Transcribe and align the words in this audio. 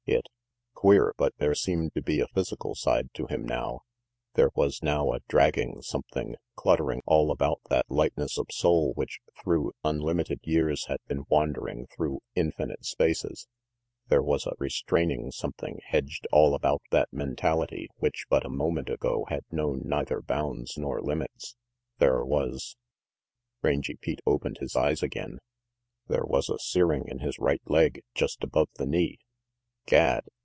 It 0.07 0.25
queer, 0.73 1.13
but 1.15 1.35
there 1.37 1.53
seemed 1.53 1.93
to 1.93 2.01
be 2.01 2.19
a 2.21 2.27
physical 2.27 2.73
side 2.73 3.13
to 3.13 3.27
him 3.27 3.45
now; 3.45 3.81
there 4.33 4.49
was 4.55 4.81
now 4.81 5.13
a 5.13 5.19
dragging 5.27 5.83
something 5.83 6.37
cluttering 6.55 7.03
all 7.05 7.27
966 7.27 7.65
RANGY 7.69 8.09
PETE 8.09 8.15
367 8.15 8.33
about 8.33 8.33
that 8.33 8.35
lightness 8.35 8.37
of 8.39 8.47
soul 8.49 8.93
which 8.95 9.19
through 9.43 9.73
unlimited 9.83 10.39
years 10.41 10.87
had 10.87 10.97
been 11.07 11.25
wandering 11.29 11.85
through 11.85 12.19
infinite 12.33 12.83
spaces; 12.83 13.47
there 14.07 14.23
was 14.23 14.47
a 14.47 14.55
restraining 14.57 15.29
something 15.29 15.79
hedged 15.85 16.25
all 16.31 16.55
about 16.55 16.81
that 16.89 17.13
mentality 17.13 17.87
which 17.97 18.25
but 18.27 18.43
a 18.43 18.49
moment 18.49 18.89
ago 18.89 19.25
had 19.29 19.45
known 19.51 19.83
neither 19.85 20.19
bounds 20.19 20.79
nor 20.79 20.99
limits; 20.99 21.55
there 21.99 22.25
was 22.25 22.75
Rangy 23.61 23.97
Pete 23.97 24.21
opened 24.25 24.57
his 24.61 24.75
eyes 24.75 25.03
again. 25.03 25.37
There 26.07 26.25
was 26.25 26.49
a 26.49 26.57
searing 26.57 27.07
in 27.07 27.19
his 27.19 27.37
right 27.37 27.61
leg, 27.69 28.01
just 28.15 28.43
above 28.43 28.69
the 28.79 28.87
knee. 28.87 29.19
Gad. 29.87 30.21